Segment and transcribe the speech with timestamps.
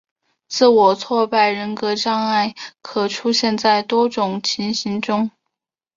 [0.47, 5.29] 自我挫败人格障碍可出现在多种情形中。